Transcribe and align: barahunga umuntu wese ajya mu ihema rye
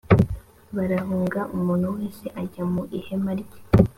barahunga 0.75 1.41
umuntu 1.55 1.85
wese 1.97 2.25
ajya 2.41 2.63
mu 2.73 2.83
ihema 2.97 3.31
rye 3.39 3.59